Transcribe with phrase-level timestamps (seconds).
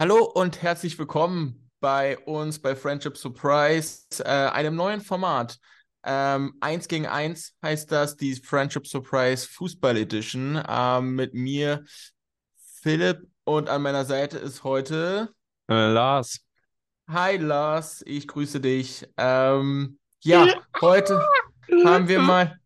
[0.00, 5.56] Hallo und herzlich willkommen bei uns bei Friendship Surprise, äh, einem neuen Format.
[6.04, 10.60] Ähm, eins gegen eins heißt das, die Friendship Surprise Fußball Edition.
[10.68, 11.84] Ähm, mit mir
[12.82, 15.32] Philipp und an meiner Seite ist heute
[15.70, 16.40] Äh, Lars.
[17.08, 19.06] Hi Lars, ich grüße dich.
[19.16, 21.24] Ähm, ja, heute
[21.84, 22.58] haben wir mal.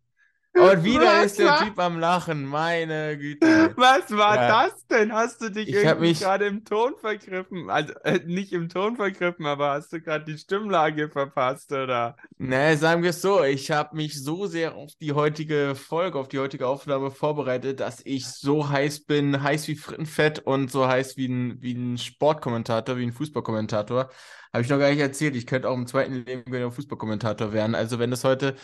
[0.54, 3.76] Und wieder Was ist der war, Typ am Lachen, meine Güte.
[3.76, 5.12] was war Ja, das denn?
[5.12, 6.18] Hast du dich ich irgendwie mich.
[6.18, 7.70] gerade im Ton vergriffen?
[7.70, 12.16] Also äh, nicht im Ton vergriffen, aber hast du gerade die Stimmlage verpasst, oder?
[12.40, 16.28] Ne, sagen wir es so, ich habe mich so sehr auf die heutige Folge, auf
[16.28, 21.16] die heutige Aufnahme vorbereitet, dass ich so heiß bin, heiß wie Frittenfett und so heiß
[21.16, 24.10] wie ein, wie ein Sportkommentator, wie ein Fußballkommentator.
[24.52, 25.34] Habe ich noch gar nicht erzählt.
[25.34, 27.74] Ich könnte auch im zweiten Leben gerne Fußballkommentator werden.
[27.74, 28.54] Also wenn das heute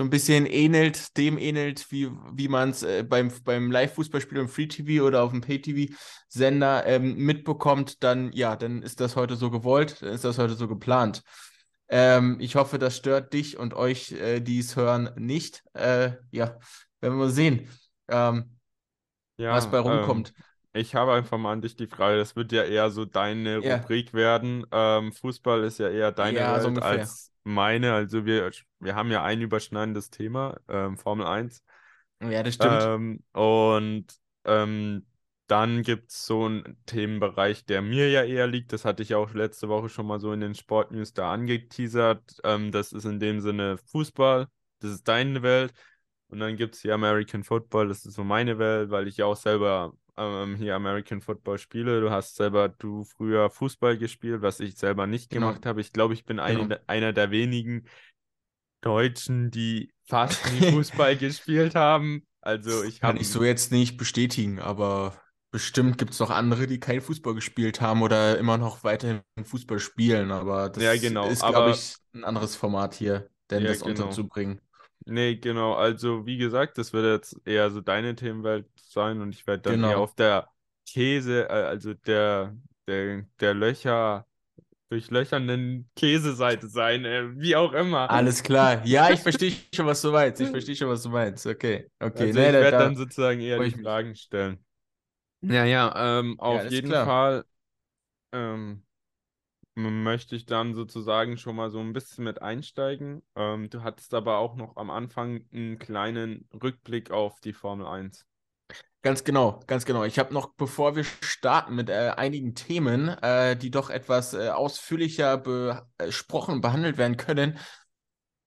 [0.00, 4.48] so ein bisschen ähnelt, dem ähnelt, wie, wie man es äh, beim, beim Live-Fußballspiel im
[4.48, 10.02] Free-TV oder auf dem Pay-TV-Sender ähm, mitbekommt, dann ja, dann ist das heute so gewollt,
[10.02, 11.22] dann ist das heute so geplant.
[11.88, 15.62] Ähm, ich hoffe, das stört dich und euch, äh, die es hören, nicht.
[15.74, 16.46] Äh, ja,
[17.00, 17.68] werden wir mal sehen,
[18.08, 18.58] ähm,
[19.48, 20.34] was bei Ja, ähm, rumkommt.
[20.72, 23.90] ich habe einfach mal an dich die Frage, das wird ja eher so deine Ja,
[23.90, 24.66] Rubrik werden.
[24.70, 26.78] Ähm, Fußball ist ja eher deine ja, so Welt ungefähr.
[26.78, 27.94] als meine.
[27.94, 31.62] Also wir, wir haben ja ein überschneidendes Thema, ähm, Formel 1.
[32.20, 32.82] Ja, das stimmt.
[32.82, 34.06] Ähm, und
[34.44, 35.06] ähm,
[35.46, 38.72] dann gibt es so einen Themenbereich, der mir ja eher liegt.
[38.72, 42.22] Das hatte ich auch letzte Woche schon mal so in den Sportnews da angeteasert.
[42.44, 44.46] Ähm, das ist in dem Sinne Fußball.
[44.78, 45.72] Das ist deine Welt.
[46.28, 47.88] Und dann gibt es hier American Football.
[47.88, 52.00] Das ist so meine Welt, weil ich ja auch selber ähm, hier American Football spiele.
[52.00, 55.80] Du hast selber, du früher Fußball gespielt, was ich selber nicht Genau, gemacht habe.
[55.80, 56.62] Ich glaube, ich bin genau.
[56.62, 57.86] eine, einer der wenigen
[58.82, 62.26] Deutschen, die fast nie Fußball gespielt haben.
[62.40, 66.66] Also ich Kann ich habe, so jetzt nicht bestätigen, aber bestimmt gibt es noch andere,
[66.66, 70.30] die kein Fußball gespielt haben oder immer noch weiterhin Fußball spielen.
[70.30, 73.90] Aber ja das genau, ist, glaube ich, ein anderes Format hier, denn ja das genau.
[73.90, 74.60] unterzubringen.
[75.10, 79.44] Nee, genau, also wie gesagt, das wird jetzt eher so deine Themenwelt sein und ich
[79.46, 79.98] werde dann eher Genau.
[79.98, 80.48] auf der
[80.86, 82.56] Käse, äh, also der,
[82.86, 84.26] der, der Löcher,
[84.90, 88.10] durchlöchernden Käseseite sein, äh, wie auch immer.
[88.10, 88.84] Alles klar.
[88.86, 90.40] Ja, ich verstehe schon, was du meinst.
[90.40, 91.46] Ich verstehe schon, was du meinst.
[91.46, 92.32] Okay, okay.
[92.32, 93.72] Also ich werde dann da sozusagen eher die.
[93.82, 94.64] Fragen stellen.
[95.42, 97.04] Ja, ja, ähm, Ja, auf alles jeden klar.
[97.04, 97.44] Fall.
[98.32, 98.84] Ähm,
[99.82, 103.22] möchte ich dann sozusagen schon mal so ein bisschen mit einsteigen.
[103.36, 108.26] Ähm, du hattest aber auch noch am Anfang einen kleinen Rückblick auf die Formel Eins.
[109.02, 110.04] Ganz genau, ganz genau.
[110.04, 114.50] Ich habe noch, bevor wir starten mit äh, einigen Themen, äh, die doch etwas äh,
[114.50, 117.58] ausführlicher besprochen, behandelt werden können,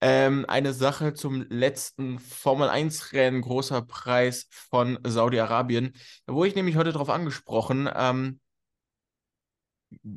[0.00, 5.92] ähm, eine Sache zum letzten Formel-1-Rennen, großer Preis von Saudi-Arabien.
[6.26, 7.88] Da wurde ich nämlich heute darauf angesprochen.
[7.92, 8.38] Ähm,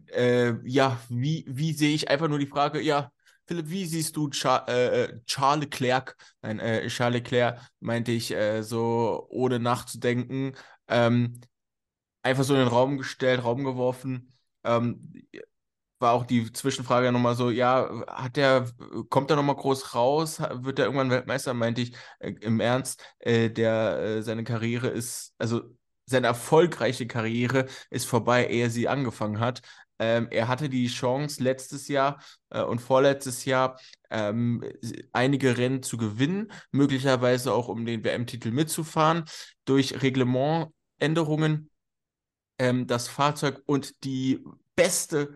[0.08, 3.12] äh, ja, wie, wie sehe ich einfach nur die Frage, ja,
[3.46, 6.16] Philipp, wie siehst du Char äh, äh, Charles Leclerc?
[6.42, 10.56] Nein, äh, Charles Leclerc meinte ich äh, so, ohne nachzudenken,
[10.88, 11.40] ähm,
[12.24, 14.34] einfach so in den Raum gestellt, Raum geworfen.
[14.64, 15.14] Ähm,
[16.00, 18.68] war auch die Zwischenfrage nochmal so, ja, hat der,
[19.10, 20.40] kommt er nochmal groß raus?
[20.40, 21.54] Wird er irgendwann Weltmeister?
[21.54, 25.62] Meinte ich äh, im Ernst, äh, der, seine Karriere ist, also
[26.08, 29.62] seine erfolgreiche Karriere ist vorbei, ehe sie angefangen hat.
[30.00, 33.80] Ähm, er hatte die Chance, letztes Jahr äh, und vorletztes Jahr
[34.10, 34.64] ähm,
[35.12, 39.26] einige Rennen zu gewinnen, möglicherweise auch um den WM-Titel mitzufahren.
[39.66, 41.70] Durch Reglementänderungen
[42.60, 44.44] ähm, das Fahrzeug und die
[44.76, 45.36] beste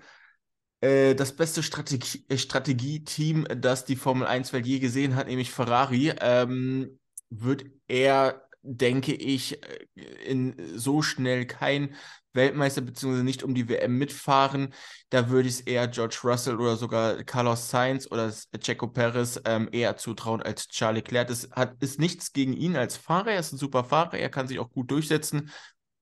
[0.82, 6.14] äh, das beste Strategie, äh, Strategieteam, das die Formel 1-Welt je gesehen hat, nämlich Ferrari,
[6.20, 7.00] ähm,
[7.30, 11.96] wird er, denke ich, äh, in so schnell kein
[12.34, 14.74] Weltmeister beziehungsweise nicht um die WM mitfahren.
[15.10, 19.68] Da würde ich es eher George Russell oder sogar Carlos Sainz oder Checo Perez ähm,
[19.72, 21.28] eher zutrauen als Charles Leclerc.
[21.28, 23.32] Das hat, ist nichts gegen ihn als Fahrer.
[23.32, 24.14] Er ist ein super Fahrer.
[24.18, 25.52] Er kann sich auch gut durchsetzen.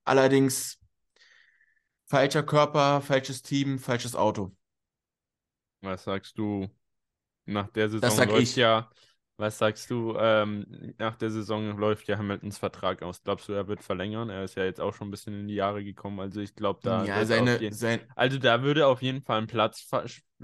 [0.04, 0.78] Allerdings
[2.10, 4.54] falscher Körper, falsches Team, falsches Auto.
[5.82, 6.68] Was sagst du?
[7.46, 8.56] Nach der Das Saison sag läuft ich.
[8.56, 8.90] ja,
[9.40, 10.14] was sagst du?
[10.18, 13.22] Ähm, nach der Saison läuft ja Hamiltons Vertrag aus.
[13.22, 14.30] Glaubst du, er wird verlängern?
[14.30, 16.20] Er ist ja jetzt auch schon ein bisschen in die Jahre gekommen.
[16.20, 19.46] Also ich glaube, da Ja, seine, jeden, sein, also da würde auf jeden Fall ein
[19.46, 19.88] Platz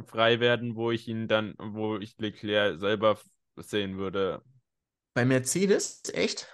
[0.06, 3.18] frei werden, wo ich ihn dann, wo ich Leclerc selber
[3.56, 4.42] sehen würde.
[5.14, 6.46] bei Mercedes, echt?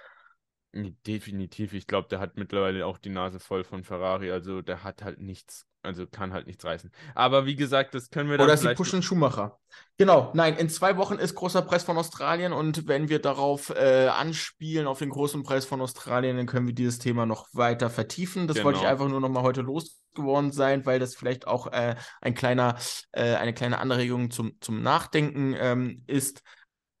[1.05, 1.73] Definitiv.
[1.73, 4.31] Ich glaube, der hat mittlerweile auch die Nase voll von Ferrari.
[4.31, 6.91] Also der hat halt nichts, also kann halt nichts reißen.
[7.13, 9.59] Aber wie gesagt, das können wir dann Oder sie pushen Schumacher.
[9.97, 14.07] Genau, nein, in zwei Wochen ist großer Preis von Australien und wenn wir darauf äh,
[14.07, 18.47] anspielen, auf den großen Preis von Australien, dann können wir dieses Thema noch weiter vertiefen.
[18.47, 18.91] Das wollte ich Genau.
[18.91, 22.75] einfach nur noch mal heute losgeworden sein, weil das vielleicht auch äh, ein kleiner,
[23.11, 26.41] äh, eine kleine Anregung zum, zum Nachdenken ähm, ist.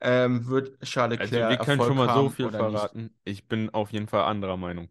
[0.01, 2.71] Ähm, wird Charles Also Leclerc wir können Erfolg schon mal so viel oder nicht?
[2.71, 3.15] verraten.
[3.23, 4.89] Ich bin auf jeden Fall anderer Meinung.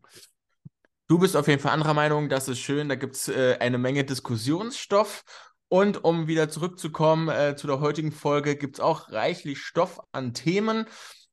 [1.09, 3.79] Du bist auf jeden Fall anderer Meinung, das ist schön, da gibt es äh, eine
[3.79, 5.25] Menge Diskussionsstoff.
[5.69, 10.35] Und um wieder zurückzukommen äh, zu der heutigen Folge, gibt es auch reichlich Stoff an
[10.35, 10.87] Themen.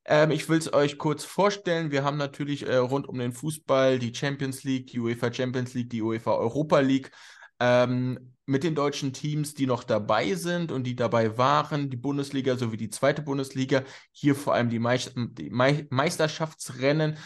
[0.05, 1.91] Ähm, ich will es euch kurz vorstellen.
[1.91, 5.89] Wir haben natürlich äh, rund um den Fußball die Champions League, die UEFA Champions League,
[5.89, 7.11] die UEFA Europa League.
[7.59, 12.55] Ähm, mit den deutschen Teams, die noch dabei sind und die dabei waren, die Bundesliga
[12.55, 13.83] sowie die zweite Bundesliga.
[14.11, 17.17] Hier vor allem die, Meist die Me Meisterschaftsrennen,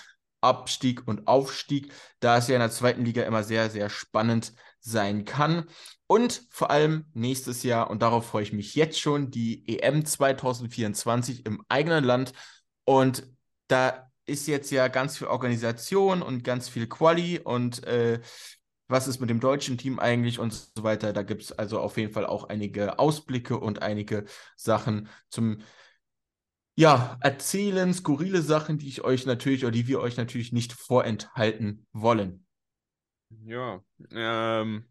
[0.43, 5.25] Abstieg und Aufstieg, da es ja in der zweiten Liga immer sehr, sehr spannend sein
[5.25, 5.65] kann.
[6.07, 11.45] Und vor allem nächstes Jahr, und darauf freue ich mich jetzt schon, die EM 2024
[11.45, 12.33] im eigenen Land.
[12.85, 13.27] Und
[13.67, 18.21] da ist jetzt ja ganz viel Organisation und ganz viel Quali und äh,
[18.87, 21.13] was ist mit dem deutschen Team eigentlich und so weiter.
[21.13, 24.25] Da gibt es also auf jeden Fall auch einige Ausblicke und einige
[24.55, 25.59] Sachen zum
[26.75, 31.85] ja, erzählen, skurrile Sachen, die ich euch natürlich oder die wir euch natürlich nicht vorenthalten
[31.93, 32.45] wollen.
[33.45, 34.85] Ja, ähm,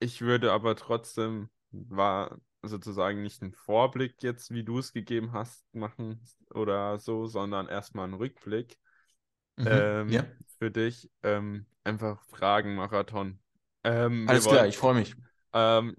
[0.00, 5.64] ich würde aber trotzdem, war sozusagen nicht einen Vorblick jetzt, wie du es gegeben hast,
[5.74, 6.22] machen
[6.54, 8.78] oder so, sondern erstmal einen Rückblick
[9.58, 10.26] Mhm, ähm, ja,
[10.58, 11.10] für dich.
[11.22, 13.40] Ähm, einfach Fragen-Marathon.
[13.84, 15.14] Ähm, alles klar, wollen, ich freue mich.
[15.52, 15.96] ähm,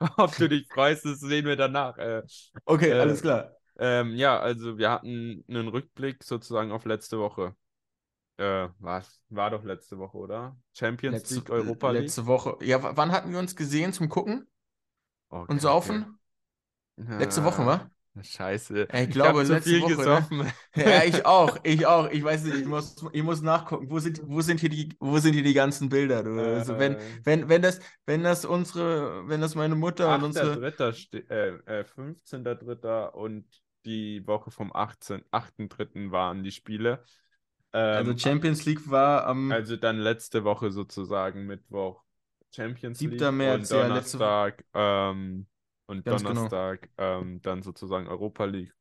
[0.16, 1.96] ob du dich freust, das sehen wir danach.
[1.98, 2.22] Äh,
[2.66, 3.56] Okay, äh, alles klar.
[3.80, 7.56] Ähm, ja, also wir hatten einen Rückblick sozusagen auf letzte Woche.
[8.38, 9.22] Äh, was?
[9.30, 10.56] War doch letzte Woche, oder?
[10.72, 12.00] Champions Letzte, League, Europa League?
[12.02, 12.56] letzte Woche.
[12.62, 14.48] Ja, wann hatten wir uns gesehen zum Gucken
[15.30, 16.18] Oh, und saufen?
[17.16, 17.90] Letzte Woche, Ah, wa?
[18.22, 18.88] Scheiße.
[18.92, 20.26] Ja, ich Ich glaube, zu letzte viel Woche, ne?
[20.26, 20.50] gesoffen.
[20.76, 22.08] Ja, ich auch, ich auch.
[22.10, 23.90] Ich weiß nicht, ich muss, ich muss nachgucken.
[23.90, 26.22] Wo sind, wo sind hier die, wo sind hier die ganzen Bilder?
[26.22, 26.44] Du?
[26.54, 30.62] Also wenn, Äh, wenn, wenn das, wenn das unsere, wenn das meine Mutter und unsere,
[30.62, 30.92] 8.3.
[30.92, 33.14] ste- äh, äh, 15.3.
[33.14, 33.46] und
[33.84, 35.22] die Woche vom 18.
[35.30, 36.10] 8.3.
[36.10, 37.04] waren die Spiele.
[37.72, 42.02] also Ähm, Champions League war am also dann letzte Woche sozusagen Mittwoch
[42.54, 43.12] Champions 7.
[43.12, 43.88] League März, und ja.
[43.88, 45.46] Donnerstag ähm,
[45.86, 46.34] und Ganz genau.
[46.34, 48.74] Donnerstag ähm, dann sozusagen Europa League.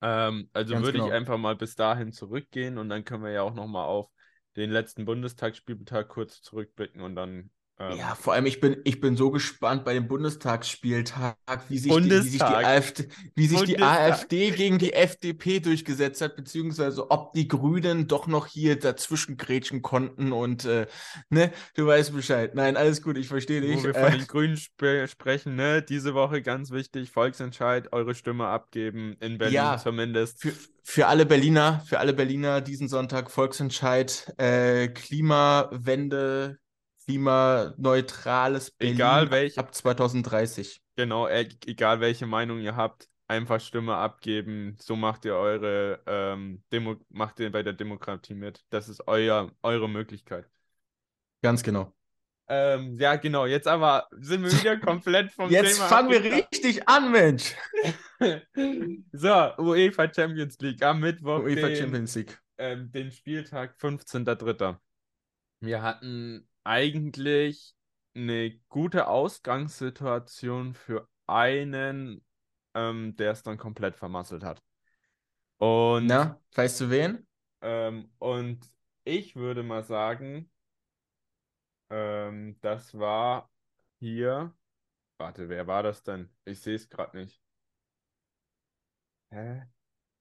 [0.00, 1.16] Ähm, also Ganz würde ich genau.
[1.16, 4.08] einfach mal bis dahin zurückgehen und dann können wir ja auch nochmal auf
[4.56, 7.50] den letzten Bundestagsspieltag kurz zurückblicken und dann
[7.80, 11.36] Ja, vor allem, ich bin, ich bin so gespannt bei dem Bundestagsspieltag,
[11.68, 12.64] wie sich die, wie sich die Bundestag.
[12.64, 14.12] AfD, wie sich die Bundestag.
[14.12, 19.80] AfD gegen die FDP durchgesetzt hat, beziehungsweise ob die Grünen doch noch hier dazwischen grätschen
[19.82, 20.86] konnten und äh,
[21.30, 22.54] ne, du weißt Bescheid.
[22.56, 23.78] Nein, alles gut, ich verstehe dich.
[23.78, 25.80] Wo wir von den Grünen sp sprechen, ne?
[25.80, 30.40] Diese Woche ganz wichtig, Volksentscheid, eure Stimme abgeben, in Berlin Ja, zumindest.
[30.40, 30.52] Für,
[30.82, 36.58] für alle Berliner, für alle Berliner diesen Sonntag Volksentscheid, äh, Klimawende,
[37.08, 40.82] klimaneutrales Berlin Egal welche, ab 2030.
[40.94, 44.76] genau, e egal welche Meinung ihr habt, einfach Stimme abgeben.
[44.78, 48.62] So macht ihr eure, ähm, Demo macht ihr bei der Demokratie mit.
[48.68, 50.46] Das ist euer, eure Möglichkeit.
[51.42, 51.94] Ganz genau.
[52.50, 56.88] Ähm, ja, genau, jetzt aber sind wir wieder komplett vom Jetzt Thema fangen wir richtig
[56.88, 57.54] an, Mensch.
[59.12, 62.36] So, UEFA Champions League am Mittwoch, UEFA den, Champions League.
[62.58, 64.76] ähm, den Spieltag 15.03.
[65.60, 67.74] Wir hatten eigentlich
[68.14, 72.24] eine gute Ausgangssituation für einen,
[72.74, 74.62] ähm, der es dann komplett vermasselt hat.
[75.58, 77.26] Und, Na, weißt du wen?
[77.62, 78.60] ähm, und
[79.04, 80.50] ich würde mal sagen,
[81.90, 83.50] ähm, das war
[83.98, 84.54] hier.
[85.18, 86.30] Warte, wer war das denn?
[86.44, 87.40] Ich sehe es gerade nicht.
[89.30, 89.62] Hä?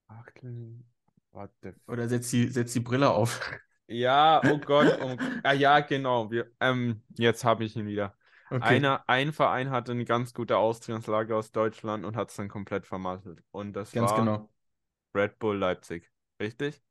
[0.07, 0.83] Achtel.
[1.31, 3.41] What the f Oder setz die, setz die Brille auf.
[3.87, 4.97] Ja, oh Gott.
[5.01, 6.29] Oh, ah ja, genau.
[6.29, 8.13] Wir, ähm, jetzt habe ich ihn wieder.
[8.49, 12.47] Okay, Einer, ein Verein hatte eine ganz gute Ausgangslage aus Deutschland und hat es dann
[12.47, 13.43] komplett vermasselt.
[13.51, 14.49] Und das ganz war genau.
[15.15, 16.09] Red Bull Leipzig.
[16.41, 16.81] Richtig?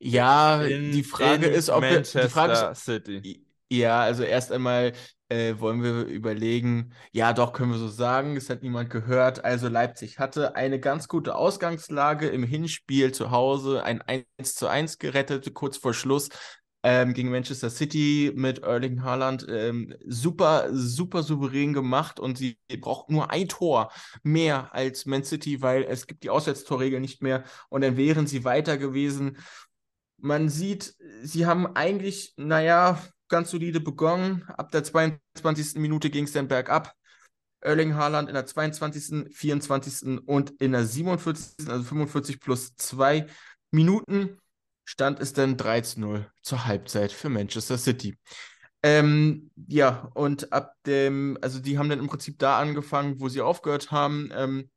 [0.00, 3.46] Ja, In, die Frage ist, ob wir, die Frage Manchester ist, City.
[3.70, 4.92] ja, also erst einmal
[5.28, 9.44] äh, wollen wir überlegen, ja, doch, können wir so sagen, es hat niemand gehört.
[9.44, 14.98] Also Leipzig hatte eine ganz gute Ausgangslage im Hinspiel zu Hause, ein 1 zu 1
[14.98, 16.28] gerettet, kurz vor Schluss.
[16.84, 23.10] ähm, gegen Manchester City mit Erling Haaland ähm, super, super souverän gemacht und sie braucht
[23.10, 23.90] nur ein Tor
[24.22, 28.44] mehr als Man City, weil es gibt die Auswärtstorregel nicht mehr und dann wären sie
[28.44, 29.38] weiter gewesen.
[30.18, 34.44] Man sieht, sie haben eigentlich, naja, ganz solide begonnen.
[34.48, 35.76] Ab der 22.
[35.76, 36.94] Minute ging es dann bergab.
[37.60, 40.20] Erling Haaland in der 22., 24.
[40.26, 43.26] und in der 47., also 45 plus 2
[43.70, 44.38] Minuten,
[44.84, 48.16] stand es dann 3 zu 0 zur Halbzeit für Manchester City.
[48.82, 53.40] Ähm, ja, und ab dem, also die haben dann im Prinzip da angefangen, wo sie
[53.40, 54.30] aufgehört haben.
[54.32, 54.70] Ähm,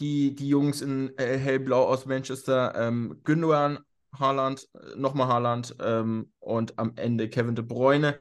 [0.00, 3.78] die, die Jungs in äh, hellblau aus Manchester, ähm, Gündogan,
[4.18, 8.20] Haaland, äh, nochmal Haaland ähm, und am Ende Kevin De Bruyne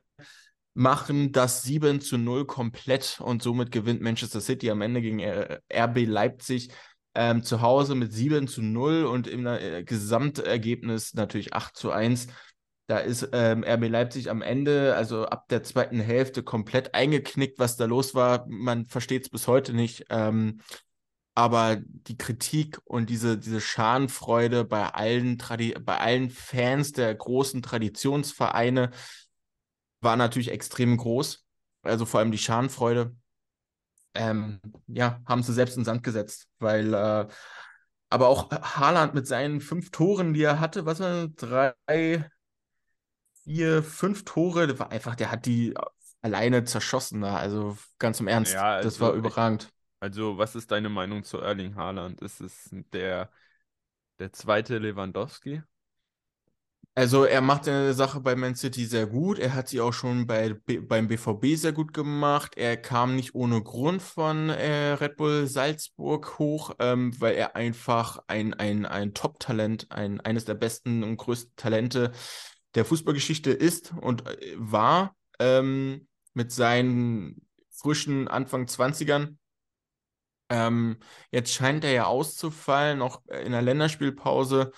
[0.74, 5.60] machen das 7 zu 0 komplett und somit gewinnt Manchester City am Ende gegen äh,
[5.72, 6.70] RB Leipzig
[7.16, 12.28] ähm, zu Hause mit 7 zu 0 und im äh, Gesamtergebnis natürlich 8 zu 1.
[12.88, 17.78] Da ist ähm, RB Leipzig am Ende, also ab der zweiten Hälfte, komplett eingeknickt, was
[17.78, 18.46] da los war.
[18.48, 20.06] Man versteht es bis heute nicht.
[20.10, 20.60] Ähm,
[21.36, 27.62] aber die Kritik und diese, diese Schadenfreude bei allen, Tradi bei allen Fans der großen
[27.62, 28.92] Traditionsvereine
[30.02, 31.46] war natürlich extrem groß.
[31.82, 33.16] Also vor allem die Schadenfreude.
[34.16, 37.28] Ähm, ja, haben sie selbst in den Sand gesetzt, weil äh,
[38.10, 41.74] aber auch Haaland mit seinen fünf Toren, die er hatte, was war drei,
[43.44, 45.74] vier, fünf Tore, das war einfach, der hat die
[46.22, 47.38] alleine zerschossen da.
[47.38, 49.70] Also ganz im Ernst, Ja, das war also überragend.
[50.04, 52.22] Also was ist deine Meinung zu Erling Haaland?
[52.22, 53.32] Ist es der,
[54.20, 55.62] der zweite Lewandowski?
[56.94, 59.40] Also er macht eine Sache bei Man City sehr gut.
[59.40, 62.58] Er hat sie auch schon bei, beim BVB sehr gut gemacht.
[62.58, 68.20] Er kam nicht ohne Grund von äh, Red Bull Salzburg hoch, ähm, weil er einfach
[68.28, 72.12] ein, ein, ein Top-Talent, ein, eines der besten und größten Talente
[72.76, 79.40] der Fußballgeschichte ist und äh, war ähm, mit seinen frischen Anfang Zwanzigern.
[80.54, 80.98] Ähm,
[81.32, 84.72] jetzt scheint er ja auszufallen, auch in der Länderspielpause.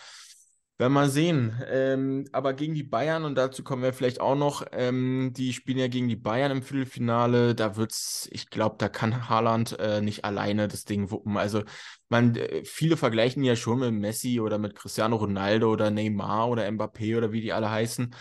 [0.77, 1.62] Werden wir mal sehen.
[1.67, 5.77] Ähm, aber gegen die Bayern, und dazu kommen wir vielleicht auch noch, ähm, die spielen
[5.77, 7.55] ja gegen die Bayern im Viertelfinale.
[7.55, 11.38] Da wird's, ich glaube, da kann Haaland äh, nicht alleine das Ding wuppen.
[11.38, 11.63] Also,
[12.10, 16.67] man, äh, viele vergleichen ja schon mit Messi oder mit Cristiano Ronaldo oder Neymar oder
[16.67, 18.13] Mbappé oder wie die alle heißen.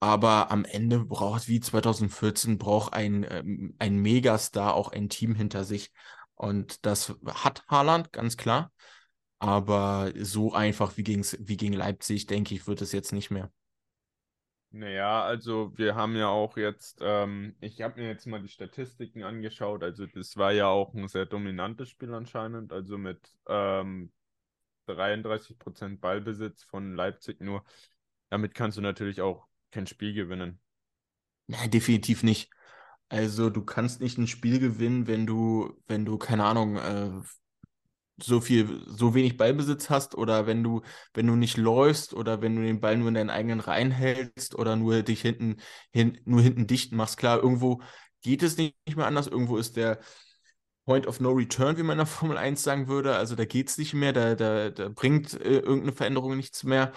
[0.00, 5.64] Aber am Ende braucht, wie 2014, braucht ein, ähm, ein Megastar auch ein Team hinter
[5.64, 5.90] sich.
[6.38, 8.72] Und das hat Haaland, ganz klar.
[9.40, 13.50] Aber so einfach wie, gegen's, wie gegen Leipzig, denke ich, wird es jetzt nicht mehr.
[14.70, 19.22] Naja, also wir haben ja auch jetzt, ähm, ich habe mir jetzt mal die Statistiken
[19.22, 24.12] angeschaut, also das war ja auch ein sehr dominantes Spiel anscheinend, also mit ähm,
[24.86, 27.64] 33% Ballbesitz von Leipzig nur.
[28.30, 30.60] Damit kannst du natürlich auch kein Spiel gewinnen.
[31.46, 32.50] Nein, definitiv nicht.
[33.08, 37.10] Also du kannst nicht ein Spiel gewinnen, wenn du, wenn du, keine Ahnung, äh,
[38.20, 40.82] so viel, so wenig Ballbesitz hast oder wenn du,
[41.14, 44.56] wenn du nicht läufst oder wenn du den Ball nur in deinen eigenen Reihen hältst
[44.56, 45.56] oder nur dich hinten,
[45.92, 47.16] hin, nur hinten dicht machst.
[47.16, 47.80] Klar, irgendwo
[48.22, 49.28] geht es nicht, mehr anders.
[49.28, 50.00] Irgendwo ist der
[50.84, 53.16] Point of No Return, wie man in der Formel 1 sagen würde.
[53.16, 56.92] Also da geht es nicht mehr, da, da, da bringt äh, irgendeine Veränderung nichts mehr.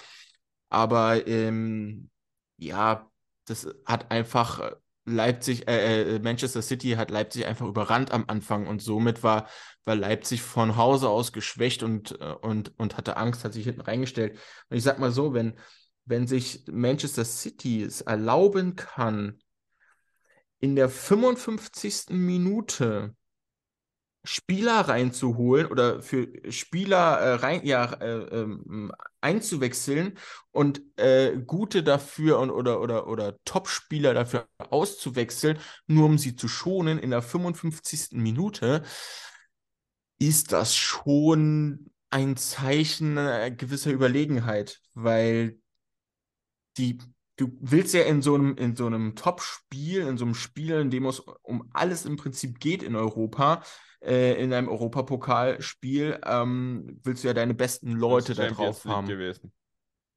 [0.69, 2.09] Aber ähm,
[2.57, 3.11] ja,
[3.45, 8.67] das hat einfach äh, Leipzig, äh, äh, Manchester City hat Leipzig einfach überrannt am Anfang
[8.67, 9.47] und somit war,
[9.83, 13.81] war Leipzig von Hause aus geschwächt und, äh, und, und hatte Angst, hat sich hinten
[13.81, 14.37] reingestellt.
[14.69, 15.57] Und ich sag mal so, wenn,
[16.05, 19.39] wenn sich Manchester City es erlauben kann,
[20.59, 22.09] in der 55.
[22.09, 23.15] Minute
[24.23, 30.17] Spieler reinzuholen oder für Spieler äh, rein, ja, äh, ähm, einzuwechseln
[30.51, 36.47] und äh, gute dafür und, oder, oder, oder Top-Spieler dafür auszuwechseln, nur um sie zu
[36.47, 38.21] schonen in der 55.
[38.21, 38.83] Minute,
[40.19, 45.57] ist das schon ein Zeichen äh, gewisser Überlegenheit, weil
[46.77, 46.99] die
[47.37, 50.91] du willst ja in so einem, in so einem Top-Spiel, in so einem Spiel, in
[50.91, 53.63] dem es um alles im Prinzip geht in Europa,
[54.03, 59.07] äh, in einem Europapokalspiel, ähm, willst du ja deine besten Leute da drauf League haben.
[59.07, 59.51] gewesen.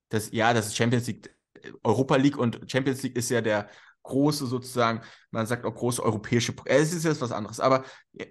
[0.08, 1.34] Das, ja, das ist Champions League.
[1.82, 3.68] Europa League und Champions League ist ja der
[4.02, 5.00] große sozusagen,
[5.30, 7.84] man sagt auch große europäische, äh, es ist jetzt was anderes, aber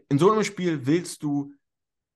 [0.10, 1.52] in so einem Spiel willst du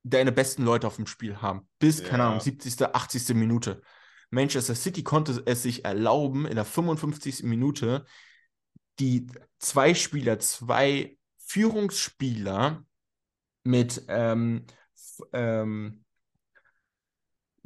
[0.04, 1.68] deine besten Leute auf dem Spiel haben.
[1.80, 2.30] Bis, keine Ja.
[2.30, 3.30] Ahnung, 70., 80.
[3.36, 3.82] Minute.
[4.30, 7.44] Manchester City konnte es sich erlauben, in der 55.
[7.44, 8.06] Minute
[9.00, 9.28] die
[9.60, 12.84] zwei Spieler, zwei Führungsspieler
[13.68, 14.66] mit ähm,
[15.34, 16.04] ähm,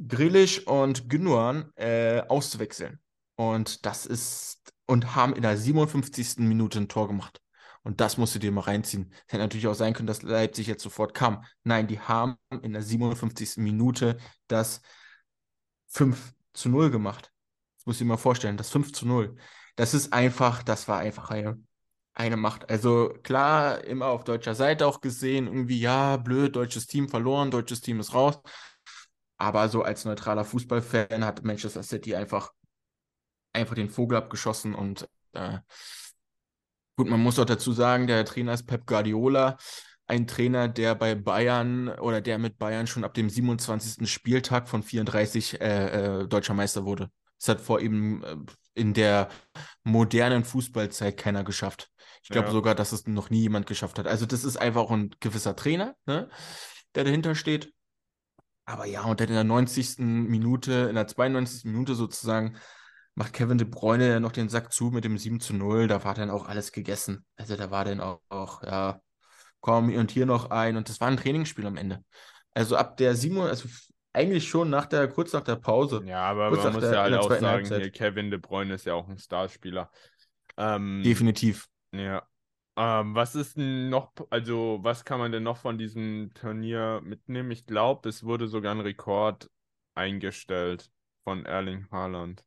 [0.06, 3.00] Grealish und Gündogan äh, auszuwechseln.
[3.36, 6.38] Und das ist, und haben in der 57.
[6.38, 7.40] Minute ein Tor gemacht.
[7.84, 9.12] Und das musst du dir mal reinziehen.
[9.26, 11.44] Hätte natürlich auch sein können, dass Leipzig jetzt sofort kam.
[11.64, 13.56] Nein, die haben in der 57.
[13.56, 14.82] Minute das
[15.88, 17.32] 5 zu 0 gemacht.
[17.76, 19.36] Das muss ich dir mal vorstellen, das 5 zu 0.
[19.76, 21.60] Das ist einfach, das war einfach eine,
[22.14, 22.68] eine Macht.
[22.70, 27.80] Also klar, immer auf deutscher Seite auch gesehen, irgendwie, ja, blöd, deutsches Team verloren, deutsches
[27.80, 28.38] Team ist raus.
[29.38, 32.52] Aber so als neutraler Fußballfan hat Manchester City einfach,
[33.52, 35.58] einfach den Vogel abgeschossen und äh,
[36.96, 39.56] gut, man muss auch dazu sagen, der Trainer ist Pep Guardiola,
[40.06, 44.06] ein Trainer, der bei Bayern oder der mit Bayern schon ab dem 27.
[44.10, 47.10] Spieltag von 34 äh, äh, deutscher Meister wurde.
[47.38, 48.36] Das hat vor ihm äh,
[48.74, 49.28] in der
[49.84, 51.91] modernen Fußballzeit keiner geschafft.
[52.22, 52.52] Ich glaube ja.
[52.52, 54.06] sogar, dass es noch nie jemand geschafft hat.
[54.06, 56.28] Also das ist einfach auch ein gewisser Trainer, ne,
[56.94, 57.72] der dahinter steht.
[58.64, 59.98] Aber ja, und dann in der 90.
[59.98, 61.64] Minute, in der 92.
[61.64, 62.56] Minute sozusagen,
[63.14, 65.88] macht Kevin De Bruyne noch den Sack zu mit dem 7 zu 0.
[65.88, 67.24] Da war dann auch alles gegessen.
[67.36, 69.00] Also da war dann auch, auch ja,
[69.60, 70.76] komm, und hier noch ein.
[70.76, 72.04] Und das war ein Trainingsspiel am Ende.
[72.54, 73.68] Also ab der 7, also
[74.12, 76.02] eigentlich schon nach der, kurz nach der Pause.
[76.04, 78.94] Ja, aber man muss der, ja halt auch sagen, hier Kevin De Bruyne ist ja
[78.94, 79.90] auch ein Starspieler.
[80.56, 81.68] Ähm, Definitiv.
[81.92, 82.26] Ja.
[82.76, 87.50] Ähm, was ist denn noch, also was kann man denn noch von diesem Turnier mitnehmen?
[87.50, 89.50] Ich glaube, es wurde sogar ein Rekord
[89.94, 90.90] eingestellt
[91.24, 92.44] von Erling Haaland.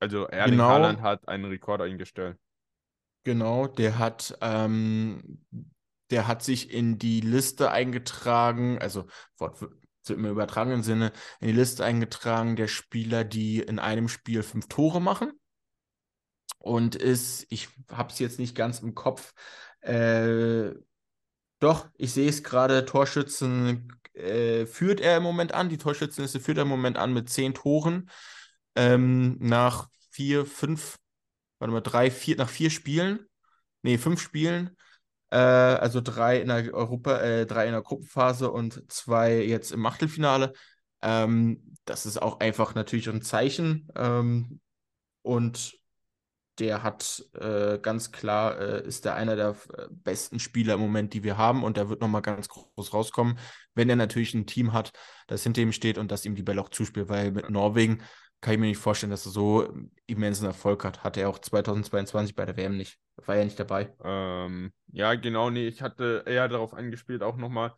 [0.00, 2.38] Also Erling genau, Haaland hat einen Rekord eingestellt.
[3.24, 5.46] Genau, der hat, ähm,
[6.10, 9.06] der hat sich in die Liste eingetragen, also
[10.08, 15.00] im übertragenen Sinne, in die Liste eingetragen der Spieler, die in einem Spiel fünf Tore
[15.00, 15.32] machen
[16.62, 19.34] und ist, ich habe es jetzt nicht ganz im Kopf,
[19.80, 20.70] äh,
[21.58, 26.58] doch, ich sehe es gerade, Torschützen äh, führt er im Moment an, die Torschützenliste führt
[26.58, 28.10] er im Moment an mit zehn Toren
[28.76, 30.98] ähm, nach vier, fünf,
[31.58, 33.26] warte mal, drei, vier, nach vier Spielen,
[33.82, 34.76] nee, fünf Spielen,
[35.30, 39.84] äh, also drei in der Europa, äh, drei in der Gruppenphase und zwei jetzt im
[39.84, 40.52] Achtelfinale.
[41.02, 44.60] Ähm, das ist auch einfach natürlich ein Zeichen ähm,
[45.22, 45.81] und
[46.58, 51.14] der hat äh, ganz klar, äh, ist der einer der äh, besten Spieler im Moment,
[51.14, 53.38] die wir haben und der wird nochmal ganz groß rauskommen,
[53.74, 54.92] wenn er natürlich ein Team hat,
[55.26, 58.02] das hinter ihm steht und das ihm die Bälle auch zuspielt, weil mit Norwegen
[58.42, 59.72] kann ich mir nicht vorstellen, dass er so
[60.06, 61.04] immensen Erfolg hat.
[61.04, 62.98] Hatte er auch 2022 bei der WM nicht.
[63.24, 63.94] War er nicht dabei.
[64.02, 67.72] Ähm, ja, genau, nee, ich hatte eher darauf angespielt, auch nochmal.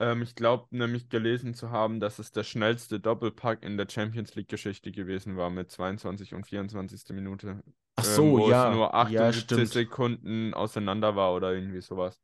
[0.00, 4.34] Ähm, ich glaube nämlich gelesen zu haben, dass es der schnellste Doppelpack in der Champions
[4.34, 7.14] League-Geschichte gewesen war mit 22 und 24.
[7.14, 7.62] Minute.
[7.96, 8.68] Ach so, ähm, wo ja.
[8.68, 12.18] es nur 78 ja, Sekunden auseinander war oder irgendwie sowas.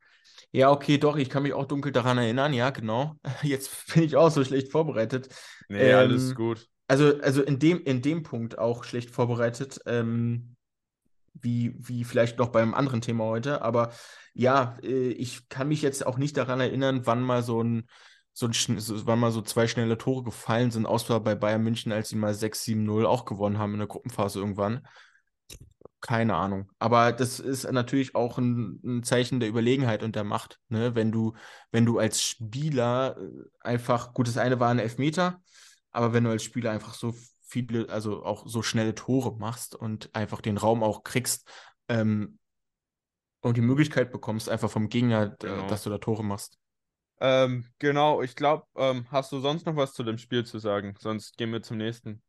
[0.51, 3.15] Ja, okay, doch, ich kann mich auch dunkel daran erinnern, ja, genau.
[3.41, 5.29] Jetzt bin ich auch so schlecht vorbereitet.
[5.69, 6.67] Nee, ähm, alles gut.
[6.87, 10.55] Also, also in, dem, in dem Punkt auch schlecht vorbereitet, ähm,
[11.33, 13.61] wie, wie vielleicht noch beim anderen Thema heute.
[13.61, 13.91] Aber
[14.33, 17.87] ja, äh, ich kann mich jetzt auch nicht daran erinnern, wann mal so ein,
[18.33, 18.53] so ein
[19.05, 22.33] wann mal so zwei schnelle Tore gefallen sind, außer bei Bayern München, als sie mal
[22.33, 24.87] 6-7-0 auch gewonnen haben in der Gruppenphase irgendwann.
[25.99, 26.71] Keine Ahnung.
[26.79, 30.59] Aber das ist natürlich auch ein, ein, Zeichen der Überlegenheit und der Macht.
[30.67, 30.95] Ne?
[30.95, 31.33] Wenn du,
[31.71, 35.41] wenn du als Spieler äh, einfach, gut, das eine war ein Elfmeter,
[35.91, 37.13] aber wenn du als Spieler einfach so
[37.51, 41.47] viele, also auch so schnelle Tore machst und einfach den Raum auch kriegst
[41.89, 42.39] ähm,
[43.41, 45.67] und die Möglichkeit bekommst, einfach vom Gegner, genau.
[45.67, 46.57] dass du da Tore machst.
[47.19, 50.95] Ähm, genau, ich glaube, ähm, hast du sonst noch was zu dem Spiel zu sagen?
[50.97, 52.23] Sonst gehen wir zum nächsten.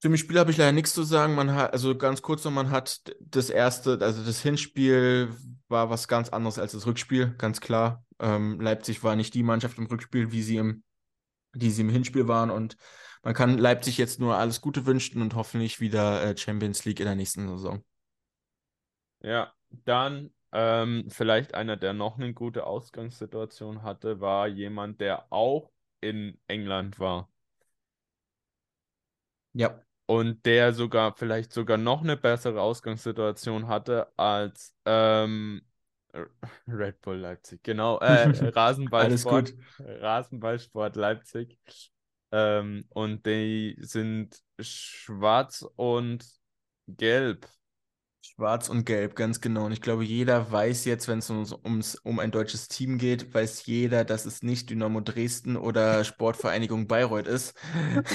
[0.00, 1.34] Zu dem Spiel habe ich leider nichts zu sagen.
[1.34, 5.36] Man hat, also ganz kurz noch, man hat das erste, also das Hinspiel
[5.68, 8.04] war was ganz anderes als das Rückspiel, ganz klar.
[8.20, 10.82] Ähm, Leipzig war nicht die Mannschaft im Rückspiel, wie sie im,
[11.54, 12.50] die sie im Hinspiel waren.
[12.50, 12.76] Und
[13.22, 17.06] man kann Leipzig jetzt nur alles Gute wünschen und hoffentlich wieder äh, Champions League in
[17.06, 17.84] der nächsten Saison.
[19.20, 25.70] Ja, dann ähm, vielleicht einer, der noch eine gute Ausgangssituation hatte, war jemand, der auch
[26.00, 27.28] in England war.
[29.54, 35.62] Ja und der sogar vielleicht sogar noch eine bessere Ausgangssituation hatte als ähm,
[36.68, 41.58] Red Bull Leipzig, genau, äh, Rasenballsport, Rasenballsport Leipzig.
[42.32, 46.24] Ähm, und die sind schwarz und
[46.88, 47.46] gelb
[48.24, 49.66] Schwarz und Gelb, ganz genau.
[49.66, 53.66] Und ich glaube, jeder weiß jetzt, wenn es ums, um ein deutsches Team geht, weiß
[53.66, 57.54] jeder, dass es nicht Dynamo Dresden oder Sportvereinigung Bayreuth ist.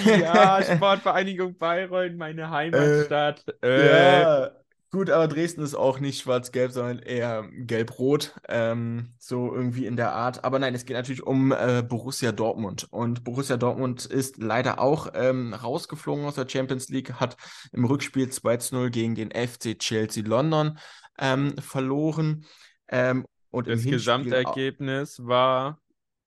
[0.05, 3.43] Ja, Sportvereinigung Bayreuth, meine Heimatstadt.
[3.61, 4.51] Äh, äh, ja.
[4.89, 10.13] Gut, aber Dresden ist auch nicht schwarz-gelb, sondern eher gelb-rot, ähm, so irgendwie in der
[10.13, 10.45] Art.
[10.45, 12.87] Aber nein, es geht natürlich um äh, Borussia Dortmund.
[12.89, 17.35] Und Borussia Dortmund ist leider auch ähm, rausgeflogen aus der Champions League, hat
[17.73, 20.77] im Rückspiel 2 0 gegen den FC Chelsea London
[21.19, 22.45] ähm, verloren.
[22.87, 25.81] Ähm, und das Gesamtergebnis war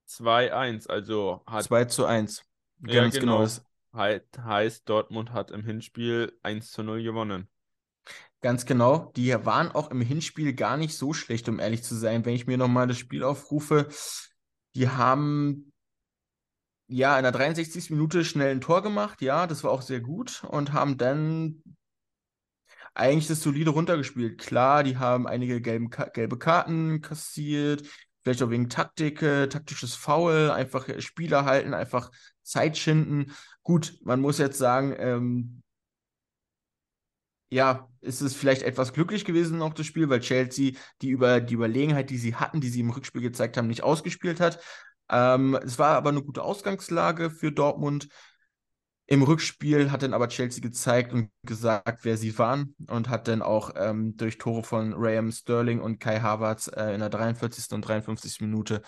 [0.06, 2.44] 2-1, also hat 2 zu 1.
[2.86, 3.38] Ja, Ganz genau.
[3.38, 3.50] genau.
[3.92, 7.48] He heißt, Dortmund hat im Hinspiel 1 zu 0 gewonnen.
[8.40, 9.12] Ganz genau.
[9.16, 12.24] Die waren auch im Hinspiel gar nicht so schlecht, um ehrlich zu sein.
[12.24, 13.88] Wenn ich mir nochmal das Spiel aufrufe,
[14.74, 15.72] die haben
[16.88, 17.90] ja in der 63.
[17.90, 19.20] Minute schnell ein Tor gemacht.
[19.20, 21.62] Ja, das war auch sehr gut und haben dann
[22.94, 24.38] eigentlich das solide runtergespielt.
[24.38, 27.86] Klar, die haben einige gelben, gelbe Karten kassiert,
[28.22, 32.10] vielleicht auch wegen Taktik, äh, taktisches Foul, einfach Spieler halten, einfach
[32.42, 33.32] Zeit schinden.
[33.62, 35.62] Gut, man muss jetzt sagen, ähm,
[37.50, 41.54] ja, ist es vielleicht etwas glücklich gewesen noch das Spiel, weil Chelsea die über die
[41.54, 44.60] Überlegenheit, die sie hatten, die sie im Rückspiel gezeigt haben, nicht ausgespielt hat.
[45.10, 48.08] Ähm, es war aber eine gute Ausgangslage für Dortmund.
[49.12, 53.42] Im Rückspiel hat dann aber Chelsea gezeigt und gesagt, wer sie waren und hat dann
[53.42, 57.72] auch ähm, durch Tore von Raheem Sterling und Kai Havertz äh, in der 43.
[57.72, 58.40] und 53.
[58.40, 58.82] Minute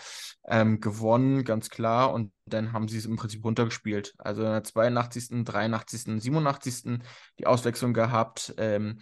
[0.47, 2.13] ähm, gewonnen, ganz klar.
[2.13, 4.15] Und dann haben sie es im Prinzip runtergespielt.
[4.17, 7.01] Also in der 82., 83., 87.
[7.41, 8.55] die Auswechslung gehabt.
[8.59, 9.01] Ähm,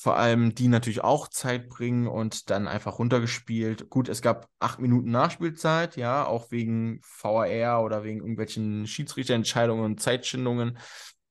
[0.00, 3.90] vor allem die natürlich auch Zeit bringen und dann einfach runtergespielt.
[3.90, 10.00] Gut, es gab acht Minuten Nachspielzeit, ja, auch wegen VAR oder wegen irgendwelchen Schiedsrichterentscheidungen und
[10.00, 10.78] Zeitschindungen,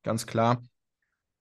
[0.03, 0.61] ganz klar.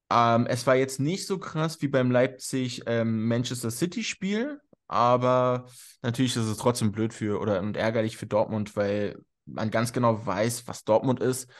[0.08, 5.66] Ähm, es war jetzt nicht so krass wie beim Leipzig ähm, Manchester City Spiel, aber
[6.02, 10.24] natürlich ist es trotzdem blöd für oder und ärgerlich für Dortmund, weil man ganz genau
[10.24, 11.50] weiß, was Dortmund ist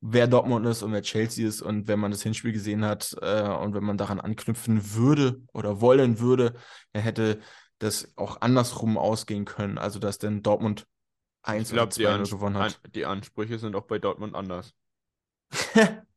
[0.00, 1.62] wer Dortmund ist und wer Chelsea ist.
[1.62, 5.80] Und wenn man das Hinspiel gesehen hat äh, und wenn man daran anknüpfen würde oder
[5.80, 6.54] wollen würde,
[6.92, 7.40] dann hätte
[7.78, 9.78] das auch andersrum ausgehen können.
[9.78, 10.86] Also, dass denn Dortmund
[11.42, 12.80] 1 oder 2 gewonnen hat.
[12.84, 14.74] An die Ansprüche sind auch bei Dortmund anders.
[15.74, 16.02] ja.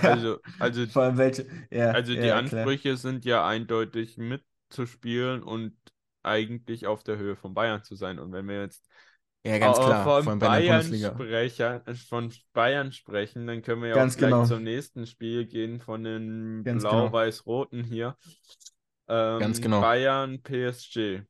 [0.00, 2.96] Also, also, Vor allem welche, ja, also die ja, Ansprüche klar.
[2.96, 5.76] sind ja eindeutig mitzuspielen und
[6.22, 8.20] eigentlich auf der Höhe von Bayern zu sein.
[8.20, 8.86] Und wenn wir jetzt
[9.44, 10.04] ja, ganz klar.
[10.04, 14.30] Von, von Bayern, Sprecher, äh, von Bayern sprechen, dann können wir ja ganz auch gleich
[14.30, 14.46] genau.
[14.46, 17.08] zum nächsten Spiel gehen von den genau.
[17.08, 18.16] Blau-Weiß-Roten hier.
[19.08, 19.80] Ähm, ganz genau.
[19.80, 21.22] Bayern, PSG.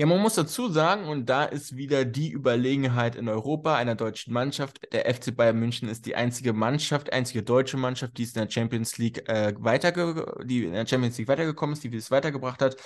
[0.00, 4.32] Ja, man muss dazu sagen, und da ist wieder die Überlegenheit in Europa einer deutschen
[4.32, 4.80] Mannschaft.
[4.94, 8.50] Der FC Bayern München ist die einzige Mannschaft, einzige deutsche Mannschaft, die es in der
[8.50, 12.76] Champions League äh, weiterge die in der Champions League weitergekommen ist, die es weitergebracht hat.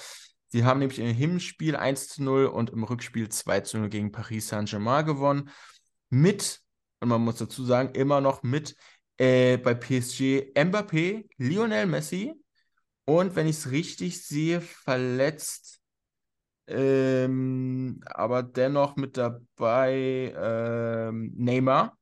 [0.55, 4.13] Sie haben nämlich im Hinspiel 1 zu 0 und im Rückspiel 2 zu 0 gegen
[4.13, 5.51] Paris Saint-Germain gewonnen.
[6.11, 6.61] Mit,
[7.01, 8.77] und man muss dazu sagen, immer noch mit
[9.17, 12.35] äh, bei PSG Mbappé, Lionel Messi
[13.05, 15.81] und, wenn ich es richtig sehe, verletzt,
[16.69, 21.99] ähm, aber dennoch mit dabei ähm, Neymar.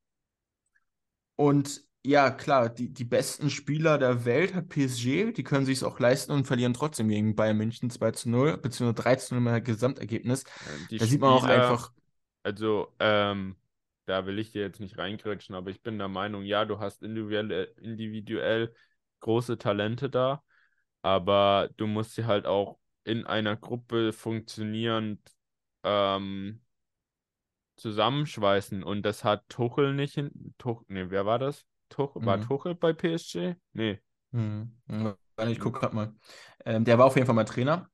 [1.37, 5.85] Und ja, klar, die, die besten Spieler der Welt hat PSG, die können sich es
[5.85, 9.57] auch leisten und verlieren trotzdem gegen Bayern München 2 zu 0, beziehungsweise 3 zu 0
[9.57, 10.45] im Gesamtergebnis.
[10.91, 11.93] Die da sieht man auch einfach.
[12.43, 13.57] Also, ähm,
[14.07, 17.03] da will ich dir jetzt nicht reingrätschen, aber ich bin der Meinung, ja, du hast
[17.05, 18.75] individuell, individuell
[19.21, 20.43] große Talente da,
[21.03, 25.21] aber du musst sie halt auch in einer Gruppe funktionierend
[25.85, 26.61] ähm,
[27.77, 30.55] zusammenschweißen und das hat Tuchel nicht hin.
[30.59, 31.65] Tuch, nee, wer war das?
[31.93, 32.43] Tuchel, war mhm.
[32.43, 33.55] Tuchel bei PSG?
[33.73, 34.01] Nee.
[34.31, 34.73] Mhm.
[35.49, 36.15] Ich gucke gerade mal.
[36.65, 37.89] Ähm, der war auf jeden Fall mal Trainer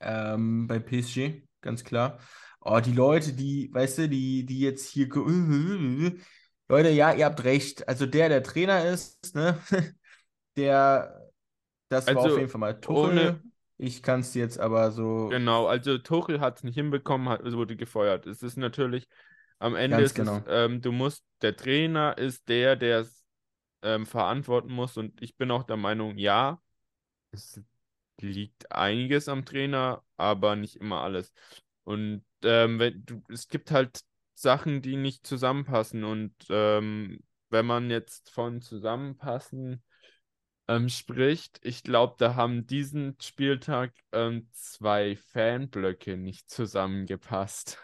[0.00, 2.18] ähm, bei PSG, ganz klar.
[2.60, 5.08] Oh, die Leute, die, weißt du, die, die jetzt hier.
[6.68, 7.86] Leute, ja, ihr habt recht.
[7.88, 9.58] Also der, der Trainer ist, ne,
[10.56, 11.30] der,
[11.88, 13.10] das also, war auf jeden Fall mal Tuchel.
[13.10, 13.42] Ohne,
[13.76, 15.28] ich kann es jetzt aber so.
[15.28, 18.26] Genau, also Tuchel hat es nicht hinbekommen, hat, wurde gefeuert.
[18.26, 19.08] Es ist natürlich
[19.58, 20.38] am Ende Ganz ist genau.
[20.38, 23.24] es, ähm, du musst, der Trainer ist der, der es
[23.82, 24.96] ähm, verantworten muss.
[24.96, 26.60] Und ich bin auch der Meinung, ja,
[27.30, 27.60] es
[28.20, 31.32] liegt einiges am Trainer, aber nicht immer alles.
[31.84, 34.00] Und ähm, wenn du, es gibt halt
[34.34, 36.04] Sachen, die nicht zusammenpassen.
[36.04, 39.82] Und ähm, wenn man jetzt von zusammenpassen
[40.68, 47.78] ähm, spricht, ich glaube, da haben diesen Spieltag ähm, zwei Fanblöcke nicht zusammengepasst.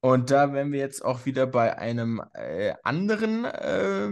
[0.00, 4.08] Und da wären wir jetzt auch wieder bei einem äh, anderen äh,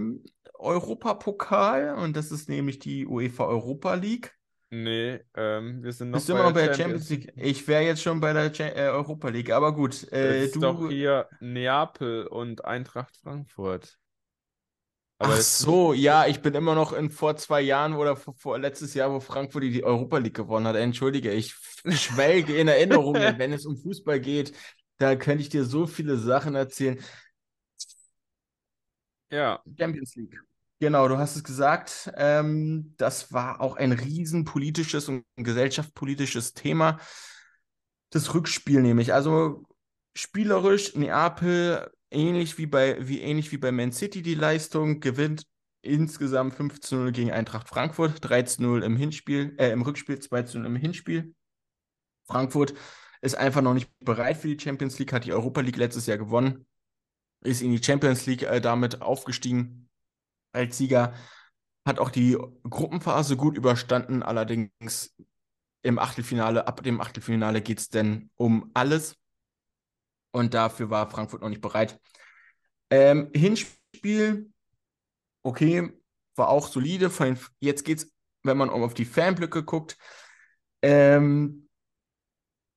[0.55, 4.35] Europapokal und das ist nämlich die UEFA Europa League.
[4.69, 7.33] Nee, ähm, wir sind noch Bist bei, immer bei der Champions League.
[7.37, 10.11] Ich wäre jetzt schon bei der Cha äh, Europa League, aber gut.
[10.11, 10.61] Äh, ist du...
[10.61, 13.97] doch hier Neapel und Eintracht Frankfurt.
[15.19, 18.59] Aber Ach so, ja, ich bin immer noch in vor zwei Jahren oder vor, vor
[18.59, 20.77] letztes Jahr, wo Frankfurt die Europa League gewonnen hat.
[20.77, 21.55] Entschuldige, ich
[21.89, 24.53] schwelge in Erinnerungen, wenn es um Fußball geht.
[24.99, 26.99] Da könnte ich dir so viele Sachen erzählen.
[29.31, 30.41] ja, Champions League.
[30.79, 32.11] Genau, du hast es gesagt.
[32.17, 36.99] Ähm, das war auch ein riesenpolitisches und gesellschaftspolitisches Thema.
[38.11, 39.15] Das Rückspiel nämlich.
[39.15, 39.65] Also
[40.15, 45.47] spielerisch Neapel, ähnlich wie bei, wie, ähnlich wie bei Man City die Leistung, gewinnt
[45.83, 50.19] insgesamt 5 zu 0 gegen Eintracht Frankfurt, 3 zu 0 im Hinspiel, äh, im Rückspiel,
[50.19, 51.35] 2 zu 0 im Hinspiel.
[52.27, 52.75] Frankfurt
[53.21, 56.19] ist einfach noch nicht bereit für die Champions League, hat die Europa League letztes Jahr
[56.19, 56.67] gewonnen,
[57.43, 59.89] ist in die Champions League äh, damit aufgestiegen
[60.53, 61.15] als Sieger,
[61.87, 62.37] hat auch die
[62.69, 65.15] Gruppenphase gut überstanden, allerdings
[65.83, 69.17] im Achtelfinale, ab dem Achtelfinale geht es denn um alles.
[70.33, 72.01] Und dafür war Frankfurt noch nicht bereit.
[72.91, 74.51] Ähm, Hinspiel,
[75.43, 75.93] okay,
[76.35, 77.11] war auch solide.
[77.61, 79.97] Jetzt geht's, wenn man auf die Fanblöcke guckt.
[80.83, 81.66] Ähm,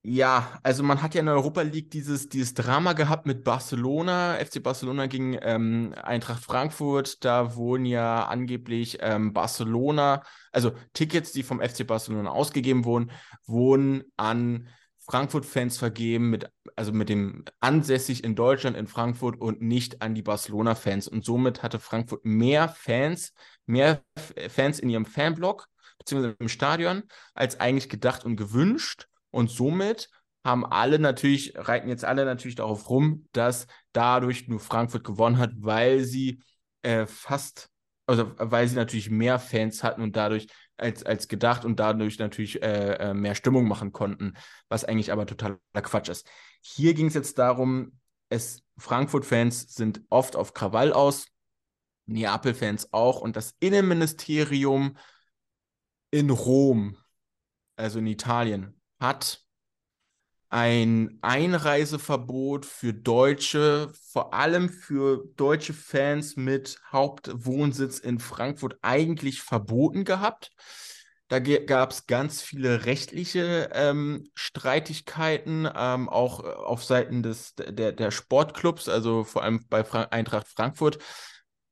[0.01, 4.35] ja, also man hat ja in der Europa League dieses, dieses Drama gehabt mit Barcelona,
[4.35, 7.25] FC Barcelona gegen ähm, Eintracht Frankfurt.
[7.25, 13.11] Da wurden ja angeblich ähm, Barcelona, also Tickets, die vom FC Barcelona ausgegeben wurden,
[13.45, 14.69] wurden an
[15.09, 20.21] Frankfurt-Fans vergeben, mit, also mit dem ansässig in Deutschland, in Frankfurt und nicht an die
[20.21, 21.09] Barcelona-Fans.
[21.09, 23.33] Und somit hatte Frankfurt mehr Fans,
[23.65, 24.01] mehr
[24.49, 29.07] Fans in ihrem Fanblock, beziehungsweise im Stadion, als eigentlich gedacht und gewünscht.
[29.31, 30.09] Und somit
[30.43, 35.51] haben alle natürlich, reiten jetzt alle natürlich darauf rum, dass dadurch nur Frankfurt gewonnen hat,
[35.57, 36.41] weil sie
[36.81, 37.69] äh, fast,
[38.07, 42.61] also weil sie natürlich mehr Fans hatten und dadurch als, als gedacht und dadurch natürlich
[42.63, 44.33] äh, äh, mehr Stimmung machen konnten,
[44.69, 46.27] was eigentlich aber totaler Quatsch ist.
[46.61, 51.27] Hier ging es jetzt darum, es Frankfurt-Fans sind oft auf Krawall aus,
[52.05, 54.97] Neapel-Fans auch und das Innenministerium
[56.11, 56.97] in Rom,
[57.75, 59.41] also in Italien, hat
[60.49, 70.05] ein Einreiseverbot für Deutsche, vor allem für deutsche Fans mit Hauptwohnsitz in Frankfurt eigentlich verboten
[70.05, 70.51] gehabt.
[71.27, 78.09] Da gab es ganz viele rechtliche ähm, Streitigkeiten, ähm, auch auf Seiten des, der, der
[78.09, 80.97] Sportclubs, also vor allem bei Fra Eintracht Frankfurt.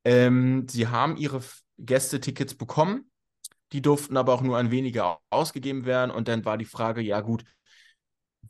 [0.05, 1.41] Ähm, sie haben ihre
[1.79, 3.09] Gästetickets bekommen,
[3.71, 6.11] die durften aber auch nur an wenige ausgegeben werden.
[6.11, 7.43] Und dann war die Frage, ja gut,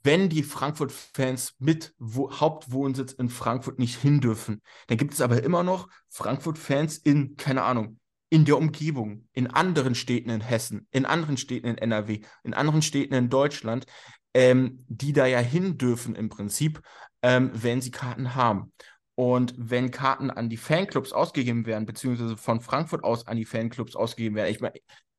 [0.04, 5.44] wenn die Frankfurt-Fans mit Wo Hauptwohnsitz in Frankfurt nicht hin dürfen, dann gibt es aber
[5.44, 8.00] immer noch Frankfurt-Fans in, keine Ahnung,
[8.30, 12.82] in der Umgebung, in anderen Städten in Hessen, in anderen Städten in NRW, in anderen
[12.82, 13.86] Städten in Deutschland,
[14.34, 16.82] ähm, die da ja hin dürfen im Prinzip,
[17.22, 18.74] ähm, wenn sie Karten haben.
[19.16, 23.96] Und wenn Karten an die Fanclubs ausgegeben werden, beziehungsweise von Frankfurt aus an die Fanclubs
[23.96, 24.76] ausgegeben werden, ich meine,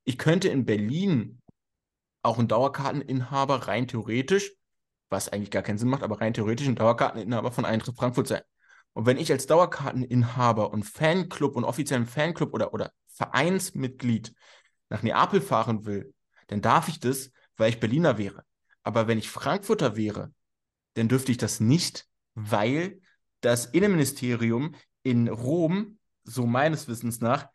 [0.09, 1.43] ich könnte in Berlin
[2.23, 4.55] auch ein Dauerkarteninhaber rein theoretisch,
[5.11, 8.41] was eigentlich gar keinen Sinn macht, aber rein theoretisch ein Dauerkarteninhaber von Eintracht Frankfurt sein.
[8.95, 14.33] Und wenn ich als Dauerkarteninhaber und Fanclub und offiziellen Fanclub oder, oder Vereinsmitglied
[14.89, 16.15] nach Neapel fahren will,
[16.47, 18.45] dann darf ich das, weil ich Berliner wäre.
[18.85, 20.33] Aber wenn ich Frankfurter wäre,
[20.95, 23.03] dann dürfte ich das nicht, weil
[23.43, 27.51] das Innenministerium in Rom, so meines Wissens nach,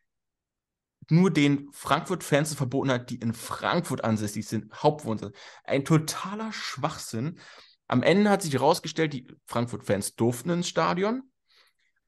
[1.09, 5.35] nur den Frankfurt-Fans verboten hat, die in Frankfurt ansässig sind, Hauptwohnsitz.
[5.63, 7.39] Ein totaler Schwachsinn.
[7.87, 11.23] Am Ende hat sich herausgestellt, die Frankfurt-Fans durften ins Stadion.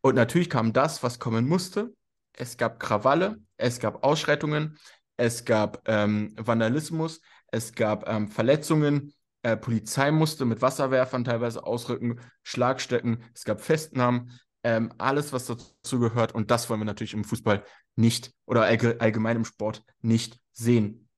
[0.02, 1.94] Und natürlich kam das, was kommen musste.
[2.34, 4.78] Es gab Krawalle, es gab Ausschreitungen,
[5.18, 9.14] es gab ähm, Vandalismus, es gab ähm, Verletzungen.
[9.44, 14.32] Äh, Polizei musste mit Wasserwerfern teilweise ausrücken, Schlagstöcken, es gab Festnahmen,
[14.64, 16.34] ähm, alles, was dazu gehört.
[16.34, 17.64] Und das wollen wir natürlich im Fußball
[17.96, 21.10] nicht oder allg allgemein im Sport nicht sehen.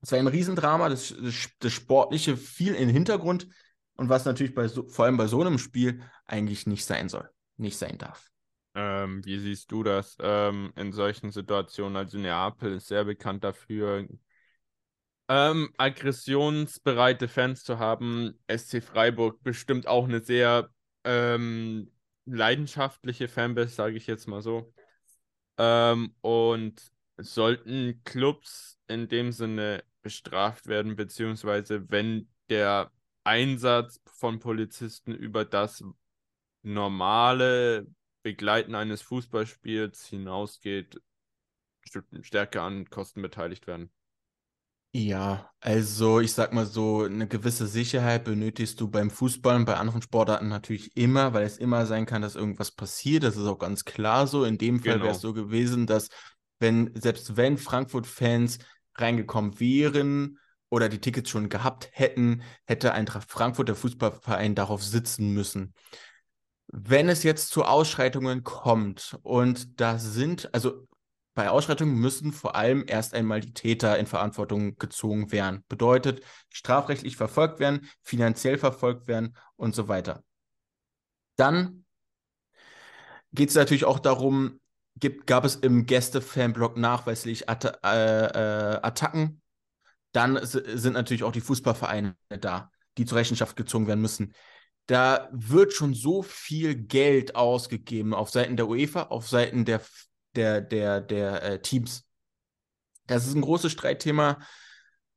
[0.00, 3.48] Es war ein Riesendrama, das, das, das Sportliche fiel in den Hintergrund
[3.96, 7.28] und was natürlich bei so, vor allem bei so einem Spiel eigentlich nicht sein soll,
[7.56, 8.30] nicht sein darf.
[8.74, 11.96] Ähm, wie siehst du das ähm, in solchen Situationen?
[11.96, 14.06] Also Neapel ist sehr bekannt dafür,
[15.28, 18.38] ähm, aggressionsbereite Fans zu haben.
[18.46, 20.68] SC Freiburg bestimmt auch eine sehr
[21.04, 21.90] ähm,
[22.26, 24.72] leidenschaftliche Fanbase, sage ich jetzt mal so.
[25.58, 32.92] Ähm, und sollten Clubs in dem Sinne bestraft werden, beziehungsweise wenn der
[33.24, 35.82] Einsatz von Polizisten über das
[36.62, 37.86] normale
[38.22, 41.00] Begleiten eines Fußballspiels hinausgeht,
[42.22, 43.90] stärker an Kosten beteiligt werden.
[44.98, 49.76] Ja, also ich sag mal so, eine gewisse Sicherheit benötigst du beim Fußball und bei
[49.76, 53.24] anderen Sportarten natürlich immer, weil es immer sein kann, dass irgendwas passiert.
[53.24, 54.44] Das ist auch ganz klar so.
[54.44, 55.20] In dem Fall wäre es Genau.
[55.20, 56.08] so gewesen, dass
[56.60, 58.58] wenn, selbst wenn Frankfurt-Fans
[58.94, 60.38] reingekommen wären
[60.70, 65.74] oder die Tickets schon gehabt hätten, hätte Eintracht Frankfurt, der Fußballverein, darauf sitzen müssen.
[66.68, 70.86] Wenn es jetzt zu Ausschreitungen kommt und da sind, also
[71.36, 75.62] bei Ausschreitungen müssen vor allem erst einmal die Täter in Verantwortung gezogen werden.
[75.68, 80.24] Bedeutet, strafrechtlich verfolgt werden, finanziell verfolgt werden und so weiter.
[81.36, 81.84] Dann
[83.32, 84.60] geht es natürlich auch darum,
[84.98, 89.42] gibt, gab es im Gäste-Fanblock nachweislich Atta äh, äh, Attacken.
[90.12, 94.32] Dann sind natürlich auch die Fußballvereine da, die zur Rechenschaft gezogen werden müssen
[94.86, 99.80] da wird schon so viel Geld ausgegeben auf Seiten der UEFA, auf Seiten der,
[100.36, 102.04] der, der, der äh, Teams.
[103.06, 104.38] Das ist ein großes Streitthema.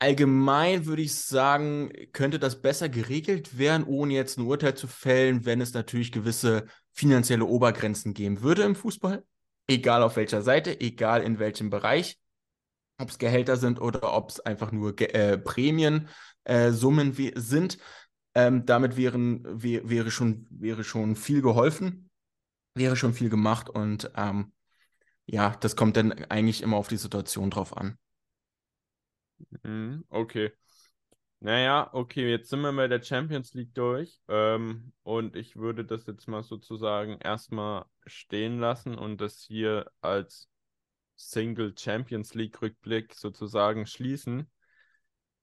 [0.01, 5.45] Allgemein würde ich sagen, könnte das besser geregelt werden, ohne jetzt ein Urteil zu fällen,
[5.45, 9.25] wenn es natürlich gewisse finanzielle Obergrenzen geben würde im Fußball.
[9.67, 12.17] Egal auf welcher Seite, egal in welchem Bereich.
[12.97, 17.77] Ob es Gehälter sind oder ob es einfach nur äh, Prämiensummen äh, sind.
[18.35, 22.09] Ähm, damit wären, wär, wäre, schon, wäre schon viel geholfen,
[22.73, 24.53] wäre schon viel gemacht und ähm,
[25.31, 27.97] ja, das kommt dann eigentlich immer auf die Situation drauf an.
[29.63, 30.51] Mhm, okay.
[31.41, 34.21] Naja, okay, jetzt sind wir bei der Champions League durch.
[34.29, 40.49] Ähm, und ich würde das jetzt mal sozusagen erstmal stehen lassen und das hier als
[41.17, 44.49] Single Champions League Rückblick sozusagen schließen.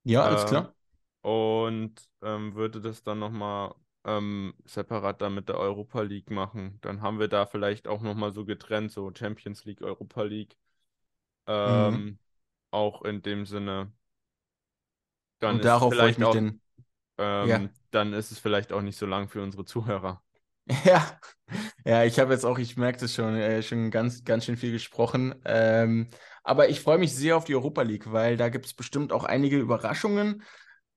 [0.03, 0.73] Ja, alles Ähm, klar.
[1.21, 3.75] und ähm, würde das dann nochmal
[4.07, 6.79] ähm, separat dann mit der Europa League machen.
[6.83, 10.57] Dann haben wir da vielleicht auch nochmal so getrennt, so Champions League, Europa League.
[11.47, 12.17] Ähm, Mhm.
[12.71, 13.93] Auch in dem Sinne,
[15.39, 16.61] dann Und ist es darauf wollte ich vielleicht mich auch, denn,
[17.19, 20.23] ähm, ja, dann ist es vielleicht auch nicht so lang für unsere Zuhörer.
[20.85, 21.19] ja,
[21.85, 24.71] ja, ich habe jetzt auch, ich merke das schon, äh, schon ganz, ganz schön viel
[24.71, 25.35] gesprochen.
[25.45, 26.07] Ähm,
[26.43, 29.23] aber ich freue mich sehr auf die Europa League, weil da gibt es bestimmt auch
[29.23, 30.43] einige Überraschungen.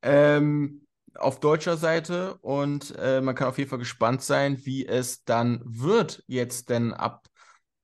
[0.03, 5.25] Ähm, auf deutscher Seite und äh, man kann auf jeden Fall gespannt sein, wie es
[5.25, 7.27] dann wird jetzt denn ab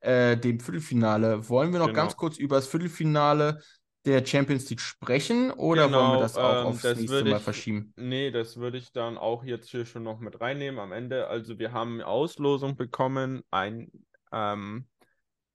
[0.01, 1.49] äh, dem Viertelfinale.
[1.49, 2.17] Wollen wir noch ganz Genau.
[2.17, 3.61] kurz über das Viertelfinale
[4.05, 7.31] der Champions League sprechen oder wollen wir Genau, das auch ähm, aufs das nächste würde
[7.31, 7.93] Mal ich, verschieben?
[7.95, 11.27] nee, das würde ich dann auch jetzt hier schon noch mit reinnehmen am Ende.
[11.27, 13.91] Also wir haben Auslosung bekommen, ein,
[14.31, 14.87] ähm,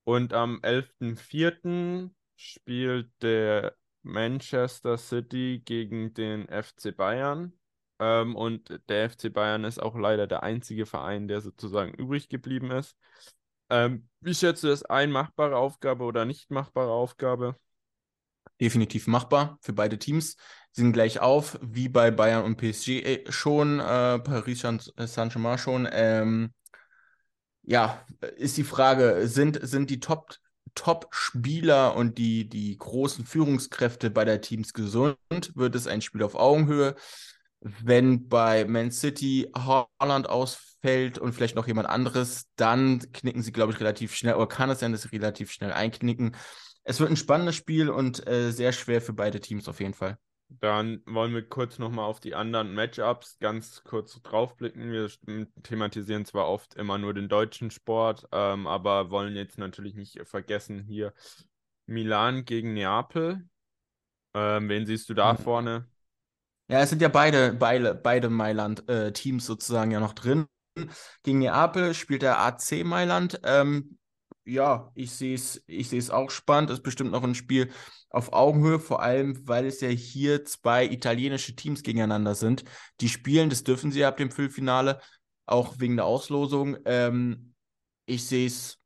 [0.04, 2.14] und am 11.04.
[2.36, 7.52] spielt der Manchester City gegen den FC Bayern.
[8.02, 12.72] Ähm, und der FC Bayern ist auch leider der einzige Verein, der sozusagen übrig geblieben
[12.72, 12.96] ist.
[13.70, 15.12] Ähm, wie schätzt du das ein?
[15.12, 17.54] Machbare Aufgabe oder nicht machbare Aufgabe?
[18.60, 20.36] Definitiv machbar für beide Teams.
[20.72, 25.88] Sind gleich auf, wie bei Bayern und PSG schon, äh, Paris Saint-Germain schon.
[25.92, 26.52] Ähm,
[27.62, 28.04] ja,
[28.36, 30.34] ist die Frage, sind, sind die Top,
[30.74, 35.16] Top-Spieler und die, die großen Führungskräfte bei der Teams gesund?
[35.54, 36.96] Wird es ein Spiel auf Augenhöhe?
[37.64, 43.72] Wenn bei Man City Haaland ausfällt und vielleicht noch jemand anderes, dann knicken sie, glaube
[43.72, 46.34] ich, relativ schnell, oder kann es sein, dass sie relativ schnell einknicken.
[46.82, 50.18] Es wird ein spannendes Spiel und äh, sehr schwer für beide Teams auf jeden Fall.
[50.60, 54.90] Dann wollen wir kurz nochmal auf die anderen Matchups ganz kurz draufblicken.
[54.90, 55.08] Wir
[55.62, 60.80] thematisieren zwar oft immer nur den deutschen Sport, ähm, aber wollen jetzt natürlich nicht vergessen
[60.82, 61.14] hier
[61.86, 63.48] Milan gegen Neapel.
[64.34, 65.38] Ähm, wen siehst du da Mhm.
[65.38, 65.86] vorne?
[66.72, 70.46] Ja, es sind ja beide, beide, beide Mailand-Teams sozusagen ja noch drin.
[71.22, 73.40] Gegen Neapel spielt der AC Mailand.
[73.44, 73.98] Ähm,
[74.44, 76.70] ja, ich sehe es ich seh's auch spannend.
[76.70, 77.70] Ist bestimmt noch ein Spiel
[78.10, 82.64] auf Augenhöhe, vor allem, weil es ja hier zwei italienische Teams gegeneinander sind.
[83.00, 85.00] Die spielen, das dürfen sie ab dem Viertelfinale,
[85.46, 86.78] auch wegen der Auslosung.
[86.86, 87.54] Ähm,
[88.06, 88.80] ich sehe es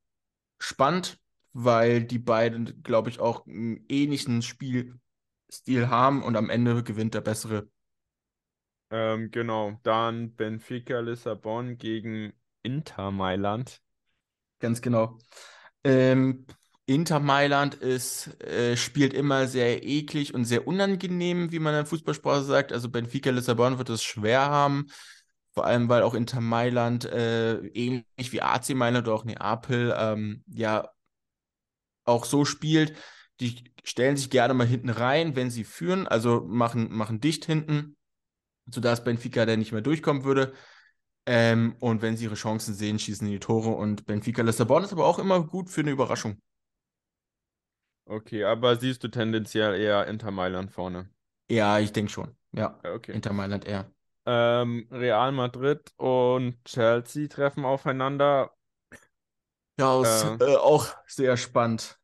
[0.61, 1.19] spannend,
[1.55, 7.23] weil die beiden, glaube ich, auch einen ähnlichen Spielstil haben und am Ende gewinnt der
[7.23, 7.69] Bessere.
[8.91, 13.81] Ähm, genau, dann Benfica Lissabon gegen Inter Mailand.
[14.61, 15.19] Ganz genau.
[15.85, 16.47] Ähm,
[16.87, 22.45] Inter Mailand ist, äh, spielt immer sehr eklig und sehr unangenehm, wie man in Fußballsprache
[22.45, 22.73] sagt.
[22.73, 24.87] Also Benfica Lissabon wird es schwer haben.
[25.53, 30.45] Vor allem, weil auch Inter Mailand, äh, ähnlich wie AC Mailand oder auch Neapel, ähm,
[30.49, 30.91] ja
[32.05, 32.97] auch so spielt.
[33.41, 37.96] Die stellen sich gerne mal hinten rein, wenn sie führen, also machen, machen dicht hinten,
[38.71, 40.53] sodass Benfica dann nicht mehr durchkommen würde.
[41.27, 43.71] Ähm, und wenn sie ihre Chancen sehen, schießen die Tore.
[43.71, 46.39] Und Benfica Lissabon ist aber auch immer gut für eine Überraschung.
[48.09, 51.09] Okay, aber siehst du tendenziell eher Inter Mailand vorne?
[51.51, 52.37] Ja, ich denke schon.
[52.53, 53.13] Ja, Okay.
[53.13, 53.91] Inter Mailand eher.
[54.27, 58.53] Ähm, Real Madrid und Chelsea treffen aufeinander.
[59.79, 61.99] Ja, ist Äh, äh, auch sehr spannend.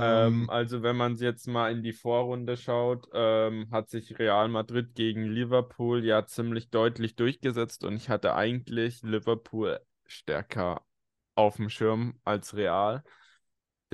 [0.00, 4.48] Ähm, Ähm, also wenn man jetzt mal in die Vorrunde schaut, ähm, hat sich Real
[4.48, 10.82] Madrid gegen Liverpool ja ziemlich deutlich durchgesetzt und ich hatte eigentlich Liverpool stärker
[11.34, 13.02] auf dem Schirm als Real.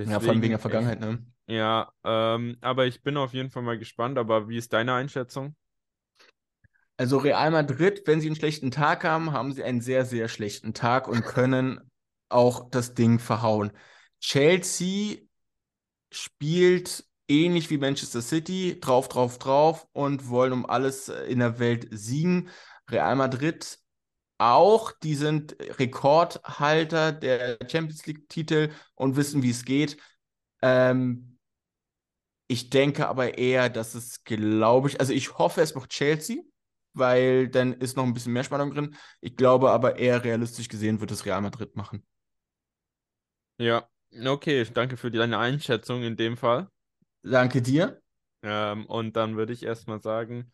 [0.03, 1.25] ja, vor allem wegen der Deswegen, Vergangenheit, ne?
[1.47, 4.17] ja, ähm, aber ich bin auf jeden Fall mal gespannt.
[4.19, 5.55] Aber wie ist deine Einschätzung?
[6.97, 10.73] Also Real Madrid, wenn sie einen schlechten Tag haben, haben sie einen sehr, sehr schlechten
[10.73, 11.81] Tag und können
[12.29, 13.71] auch das Ding verhauen.
[14.21, 15.17] Chelsea
[16.15, 21.87] spielt ähnlich wie Manchester City, drauf, drauf, drauf und wollen um alles in der Welt
[21.91, 22.49] siegen.
[22.89, 23.79] Real Madrid
[24.37, 29.97] auch, die sind Rekordhalter der Champions League-Titel und wissen, wie es geht.
[30.61, 31.37] Ähm,
[32.47, 36.37] ich denke aber eher, dass es, glaube ich, also ich hoffe, es macht Chelsea,
[36.93, 38.95] weil dann ist noch ein bisschen mehr Spannung drin.
[39.21, 42.05] Ich glaube aber eher realistisch gesehen wird es Real Madrid machen.
[43.57, 43.89] Ja,
[44.25, 46.69] okay, danke für deine Einschätzung in dem Fall.
[47.23, 48.01] Danke dir.
[48.43, 50.51] Ähm, und dann würde ich erstmal sagen,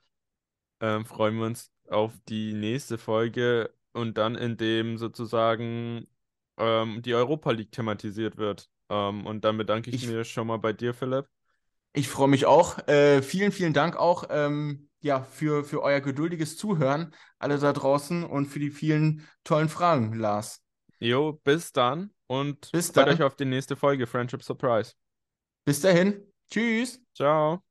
[0.82, 6.08] ähm, freuen wir uns auf die nächste Folge und dann in dem sozusagen
[6.58, 8.70] ähm, die Europa League thematisiert wird.
[8.90, 11.28] Ähm, und dann bedanke ich Ich, mich schon mal bei dir, Philipp.
[11.94, 12.88] ich freue mich auch.
[12.88, 18.24] Äh, vielen, vielen Dank auch ähm, ja, für, für euer geduldiges Zuhören, alle da draußen
[18.24, 20.62] und für die vielen tollen Fragen, Lars.
[21.02, 23.24] Jo, bis dann und Bis freut euch dann.
[23.24, 24.94] auf die nächste Folge Friendship Surprise.
[25.66, 26.32] Bis dahin.
[26.50, 27.02] Tschüss.
[27.16, 27.64] Ciao.